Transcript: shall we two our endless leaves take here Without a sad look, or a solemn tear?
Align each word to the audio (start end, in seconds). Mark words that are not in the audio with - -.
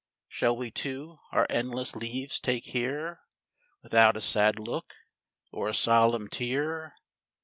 shall 0.27 0.57
we 0.57 0.71
two 0.71 1.19
our 1.31 1.45
endless 1.51 1.95
leaves 1.95 2.39
take 2.39 2.63
here 2.65 3.19
Without 3.83 4.17
a 4.17 4.19
sad 4.21 4.57
look, 4.57 4.95
or 5.51 5.69
a 5.69 5.75
solemn 5.75 6.27
tear? 6.27 6.95